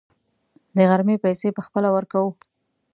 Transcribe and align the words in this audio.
د 0.75 0.77
غرمې 0.89 1.15
پیسې 1.23 1.47
به 1.55 1.61
خپله 1.67 1.89
ورکوو. 1.95 2.31